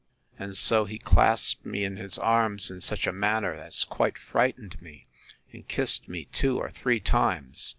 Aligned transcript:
And 0.39 0.57
so 0.57 0.85
he 0.85 0.97
clasped 0.97 1.63
me 1.63 1.83
in 1.83 1.97
his 1.97 2.17
arms 2.17 2.71
in 2.71 2.81
such 2.81 3.05
a 3.05 3.13
manner 3.13 3.53
as 3.53 3.83
quite 3.83 4.17
frightened 4.17 4.81
me; 4.81 5.05
and 5.53 5.67
kissed 5.67 6.09
me 6.09 6.25
two 6.25 6.57
or 6.57 6.71
three 6.71 6.99
times. 6.99 7.69